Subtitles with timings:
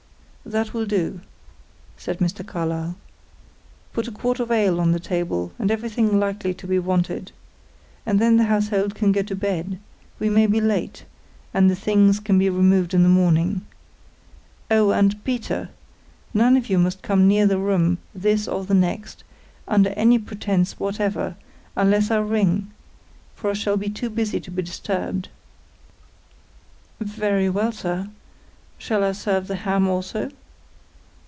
[0.43, 1.21] "That will do,"
[1.95, 2.45] said Mr.
[2.45, 2.95] Carlyle.
[3.93, 7.31] "Put a quart of ale on the table, and everything likely to be wanted.
[8.07, 9.79] And then the household can go to bed;
[10.19, 11.05] we may be late,
[11.53, 13.61] and the things can be removed in the morning.
[14.69, 15.69] Oh and Peter
[16.33, 19.23] none of you must come near the room, this or the next,
[19.69, 21.35] under any pretence whatever,
[21.77, 22.71] unless I ring,
[23.35, 25.29] for I shall be too busy to be disturbed."
[26.99, 28.09] "Very well, sir.
[28.77, 30.31] Shall I serve the ham also?"